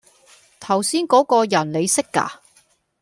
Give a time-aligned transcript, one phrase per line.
[0.59, 2.39] 頭先嗰個人你識㗎？